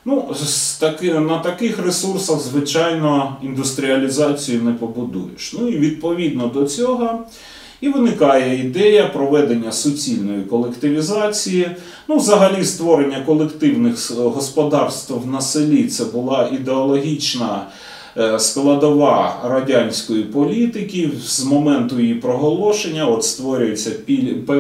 Ну, 0.09 0.35
з 0.35 0.75
таки, 0.79 1.15
на 1.15 1.39
таких 1.39 1.79
ресурсах, 1.79 2.41
звичайно, 2.41 3.37
індустріалізацію 3.43 4.63
не 4.63 4.73
побудуєш. 4.73 5.55
Ну 5.59 5.69
і 5.69 5.79
відповідно 5.79 6.47
до 6.55 6.65
цього 6.65 7.25
і 7.81 7.89
виникає 7.89 8.61
ідея 8.61 9.07
проведення 9.07 9.73
суцільної 9.73 10.43
колективізації. 10.43 11.71
Ну, 12.09 12.17
взагалі, 12.17 12.65
створення 12.65 13.21
колективних 13.27 14.13
господарств 14.17 15.27
на 15.27 15.41
селі 15.41 15.85
це 15.85 16.05
була 16.05 16.49
ідеологічна 16.53 17.67
складова 18.39 19.41
радянської 19.45 20.23
політики. 20.23 21.11
З 21.25 21.45
моменту 21.45 22.01
її 22.01 22.15
проголошення 22.15 23.07
от 23.07 23.25
створюється 23.25 23.91
е, 24.09 24.53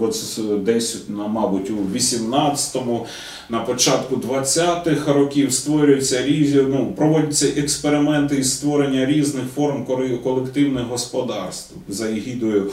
от 0.00 0.40
десь, 0.64 0.98
на, 1.08 1.26
мабуть, 1.26 1.70
у 1.70 1.96
18-му, 1.96 3.06
на 3.48 3.60
початку 3.60 4.16
20-х 4.16 5.12
років 5.12 5.52
створюються 5.52 6.22
різні, 6.22 6.62
ну, 6.68 6.92
проводяться 6.96 7.46
експерименти 7.56 8.36
із 8.36 8.54
створення 8.54 9.06
різних 9.06 9.44
форм 9.54 9.86
колективних 10.24 10.84
господарств 10.84 11.74
за 11.88 12.08
егідою 12.08 12.70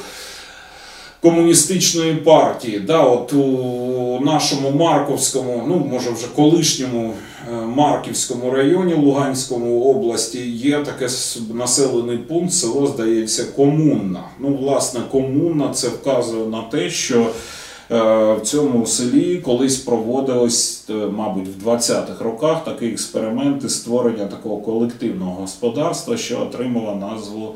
комуністичної 1.22 2.16
партії. 2.16 2.80
Да, 2.80 3.02
от 3.02 3.34
у 3.34 4.20
нашому 4.22 4.72
Марковському, 4.72 5.64
ну 5.68 5.88
може 5.92 6.12
вже 6.12 6.28
колишньому 6.36 7.14
е, 7.50 7.56
Марківському 7.66 8.52
районі 8.52 8.94
Луганському 8.94 9.84
області 9.84 10.50
є 10.50 10.80
таке 10.80 11.08
населений 11.54 12.18
пункт, 12.18 12.54
село 12.54 12.88
здається, 12.88 13.46
комунна. 13.56 14.24
Ну, 14.40 14.58
власне, 14.62 15.00
комунна 15.12 15.70
це 15.74 15.88
вказує 15.88 16.46
на 16.46 16.62
те, 16.62 16.90
що 16.90 17.20
е, 17.22 17.28
в 18.34 18.40
цьому 18.44 18.86
селі 18.86 19.38
колись 19.38 19.78
проводилось, 19.78 20.84
е, 20.90 20.94
мабуть, 20.94 21.48
в 21.48 21.70
20-х 21.70 22.24
роках 22.24 22.64
такі 22.64 22.86
експерименти 22.86 23.70
створення 23.70 24.26
такого 24.26 24.58
колективного 24.58 25.42
господарства, 25.42 26.18
що 26.18 26.42
отримало 26.42 26.96
назву 26.96 27.56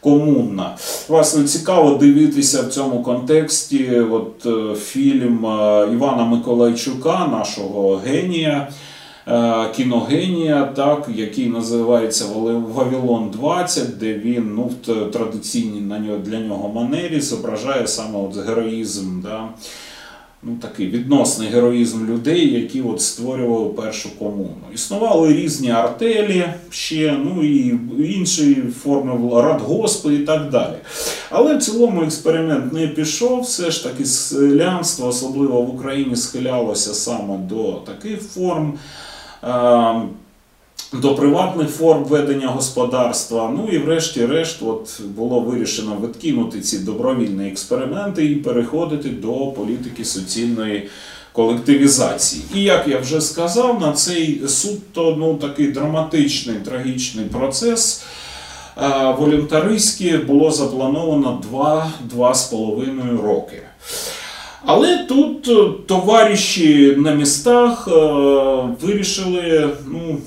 комунна. 0.00 0.76
Власне, 1.08 1.44
цікаво 1.44 1.94
дивитися 1.94 2.62
в 2.62 2.66
цьому 2.68 3.02
контексті 3.02 4.00
от, 4.00 4.46
е, 4.46 4.74
фільм 4.74 5.46
е, 5.46 5.88
Івана 5.92 6.24
Миколайчука, 6.24 7.26
нашого 7.32 7.96
генія. 8.06 8.68
е, 9.28 9.54
Кіногенія, 9.76 10.64
так, 10.64 11.08
який 11.14 11.46
називається 11.48 12.24
«Вали- 12.24 12.62
Вавилон 12.74 13.30
20, 13.30 13.98
де 13.98 14.14
він 14.14 14.52
ну, 14.56 14.70
в 14.86 15.10
традиційній 15.10 15.80
для 16.18 16.38
нього 16.40 16.68
манері 16.74 17.20
зображає 17.20 17.86
саме 17.86 18.18
от 18.18 18.36
героїзм, 18.48 19.20
да, 19.22 19.48
ну, 20.46 20.56
такий 20.62 20.86
відносний 20.86 21.48
героїзм 21.48 22.06
людей, 22.06 22.60
які 22.60 22.82
от 22.82 23.00
створювали 23.00 23.68
першу 23.68 24.18
комуну. 24.18 24.56
Існували 24.74 25.32
різні 25.32 25.70
артелі 25.70 26.44
ще, 26.70 27.18
ну 27.24 27.44
і 27.44 27.78
інші 27.98 28.62
форми 28.82 29.42
радгоспи 29.42 30.14
і 30.14 30.18
так 30.18 30.50
далі. 30.50 30.74
Але 31.30 31.56
в 31.56 31.62
цілому 31.62 32.02
експеримент 32.02 32.72
не 32.72 32.88
пішов. 32.88 33.40
Все 33.40 33.70
ж 33.70 33.84
таки 33.84 34.04
селянство, 34.04 35.08
особливо 35.08 35.62
в 35.62 35.74
Україні, 35.74 36.16
схилялося 36.16 36.94
саме 36.94 37.38
до 37.38 37.72
таких 37.72 38.22
форм. 38.22 38.78
До 40.92 41.14
приватних 41.14 41.68
форм 41.68 42.04
ведення 42.04 42.48
господарства. 42.48 43.52
Ну 43.56 43.68
і 43.72 43.78
врешті-решт, 43.78 44.62
от 44.62 45.00
було 45.16 45.40
вирішено 45.40 45.96
відкинути 46.04 46.60
ці 46.60 46.78
добровільні 46.78 47.48
експерименти 47.48 48.26
і 48.26 48.34
переходити 48.34 49.08
до 49.08 49.46
політики 49.46 50.04
суцільної 50.04 50.88
колективізації. 51.32 52.42
І 52.54 52.62
як 52.62 52.88
я 52.88 52.98
вже 52.98 53.20
сказав, 53.20 53.80
на 53.80 53.92
цей 53.92 54.42
суто 54.48 55.16
ну, 55.18 55.34
такий 55.34 55.66
драматичний, 55.66 56.56
трагічний 56.56 57.24
процес 57.24 58.04
е, 58.76 59.14
волюнтаристський 59.18 60.16
було 60.16 60.50
заплановано 60.50 61.42
2-2,5 62.14 63.22
роки. 63.22 63.62
Але 64.64 64.98
тут 64.98 65.48
е, 65.48 65.72
товариші 65.86 66.94
на 66.96 67.14
містах 67.14 67.88
е, 67.88 67.92
вирішили, 68.82 69.70
ну, 69.86 70.18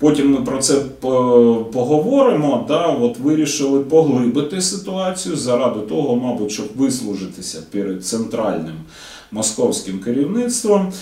потім 0.00 0.32
ми 0.32 0.40
про 0.40 0.58
це 0.58 0.74
поговоримо, 1.72 2.64
да, 2.68 2.86
от 2.86 3.18
вирішили 3.18 3.80
поглибити 3.80 4.60
ситуацію 4.60 5.36
заради 5.36 5.80
того, 5.80 6.16
мабуть, 6.16 6.52
щоб 6.52 6.66
вислужитися 6.76 7.58
перед 7.70 8.06
центральним 8.06 8.74
московським 9.32 9.98
керівництвом. 9.98 10.92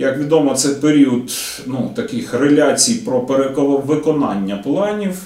Як 0.00 0.18
відомо, 0.18 0.54
це 0.54 0.68
період 0.68 1.32
ну, 1.66 1.90
таких 1.96 2.34
реляцій 2.34 2.94
про 2.94 3.20
перевиконання 3.20 4.56
планів. 4.56 5.22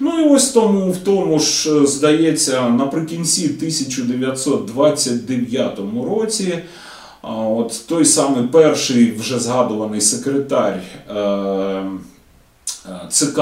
Ну 0.00 0.20
і 0.20 0.28
ось 0.28 0.48
тому, 0.48 0.90
в 0.90 0.96
тому 0.96 1.38
ж, 1.38 1.86
здається, 1.86 2.68
наприкінці 2.68 3.44
1929 3.44 5.78
році, 6.06 6.58
от 7.22 7.86
той 7.88 8.04
самий 8.04 8.44
перший 8.44 9.12
вже 9.12 9.38
згадуваний 9.38 10.00
секретар 10.00 10.80
е, 11.10 11.82
ЦК 13.10 13.40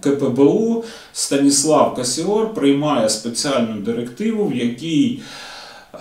КПБУ 0.00 0.84
Станіслав 1.12 1.94
Касіор 1.94 2.54
приймає 2.54 3.08
спеціальну 3.08 3.80
директиву, 3.80 4.46
в 4.46 4.56
якій 4.56 5.22
е, 5.94 5.98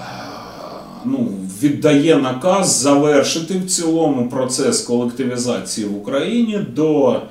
ну, 1.06 1.30
віддає 1.62 2.16
наказ 2.16 2.70
завершити 2.70 3.58
в 3.58 3.68
цілому 3.68 4.30
процес 4.30 4.82
колективізації 4.82 5.88
в 5.88 5.98
Україні 5.98 6.58
до 6.58 7.22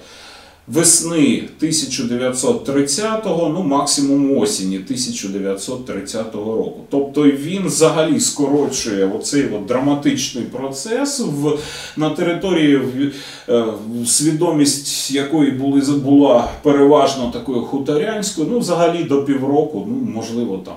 весни 0.67 1.49
1930-го, 1.63 3.49
ну 3.49 3.63
максимум 3.63 4.39
осені 4.39 4.77
1930 4.77 6.35
року. 6.35 6.81
Тобто 6.91 7.23
він 7.23 7.67
взагалі 7.67 8.21
скорочує 8.21 9.07
оцей 9.07 9.45
от 9.55 9.67
драматичний 9.67 10.45
процес 10.45 11.21
в, 11.21 11.59
на 11.97 12.11
території, 12.11 12.77
в- 12.77 13.13
е, 13.49 13.65
свідомість 14.07 15.11
якої 15.11 15.51
були, 15.51 15.81
була 15.81 16.49
переважно 16.63 17.31
такою 17.33 17.63
хуторянською, 17.63 18.49
ну 18.51 18.59
взагалі 18.59 19.05
до 19.05 19.25
півроку, 19.25 19.87
ну 19.89 20.13
можливо 20.13 20.59
там 20.59 20.77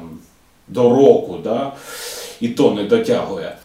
до 0.67 0.89
року, 0.89 1.35
да, 1.43 1.73
і 2.41 2.47
то 2.47 2.71
не 2.71 2.83
дотягує. 2.83 3.57